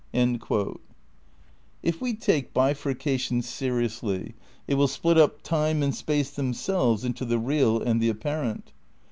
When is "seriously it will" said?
3.43-4.87